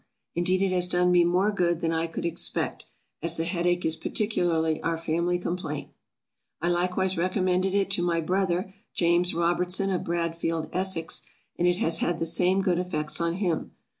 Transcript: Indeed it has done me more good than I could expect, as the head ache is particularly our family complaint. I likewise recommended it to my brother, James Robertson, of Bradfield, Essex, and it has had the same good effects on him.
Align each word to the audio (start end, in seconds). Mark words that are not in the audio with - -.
Indeed 0.33 0.63
it 0.63 0.71
has 0.71 0.87
done 0.87 1.11
me 1.11 1.23
more 1.23 1.51
good 1.51 1.79
than 1.79 1.91
I 1.91 2.07
could 2.07 2.25
expect, 2.25 2.87
as 3.21 3.37
the 3.37 3.43
head 3.43 3.67
ache 3.67 3.85
is 3.85 3.95
particularly 3.95 4.81
our 4.81 4.97
family 4.97 5.37
complaint. 5.37 5.91
I 6.59 6.69
likewise 6.69 7.19
recommended 7.19 7.75
it 7.75 7.91
to 7.91 8.01
my 8.01 8.19
brother, 8.19 8.73
James 8.95 9.35
Robertson, 9.35 9.91
of 9.91 10.03
Bradfield, 10.03 10.71
Essex, 10.73 11.21
and 11.55 11.67
it 11.67 11.77
has 11.77 11.99
had 11.99 12.17
the 12.17 12.25
same 12.25 12.63
good 12.63 12.79
effects 12.79 13.21
on 13.21 13.33
him. 13.35 13.73